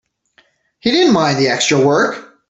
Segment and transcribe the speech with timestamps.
[0.79, 2.39] He didn't mind the extra work.